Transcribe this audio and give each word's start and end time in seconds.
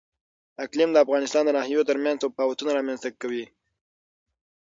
اقلیم 0.65 0.89
د 0.93 0.97
افغانستان 1.05 1.43
د 1.45 1.49
ناحیو 1.57 1.87
ترمنځ 1.89 2.17
تفاوتونه 2.23 2.71
رامنځ 2.77 2.99
ته 3.03 3.09
کوي. 3.21 3.45